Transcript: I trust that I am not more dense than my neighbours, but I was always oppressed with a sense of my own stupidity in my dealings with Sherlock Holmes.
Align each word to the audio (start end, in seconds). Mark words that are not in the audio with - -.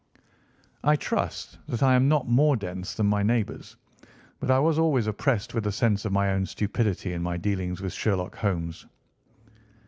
I 0.83 0.95
trust 0.95 1.59
that 1.67 1.83
I 1.83 1.93
am 1.93 2.07
not 2.07 2.27
more 2.27 2.55
dense 2.55 2.95
than 2.95 3.05
my 3.05 3.21
neighbours, 3.21 3.75
but 4.39 4.49
I 4.49 4.57
was 4.57 4.79
always 4.79 5.05
oppressed 5.05 5.53
with 5.53 5.67
a 5.67 5.71
sense 5.71 6.05
of 6.05 6.11
my 6.11 6.31
own 6.31 6.47
stupidity 6.47 7.13
in 7.13 7.21
my 7.21 7.37
dealings 7.37 7.81
with 7.81 7.93
Sherlock 7.93 8.35
Holmes. 8.37 8.87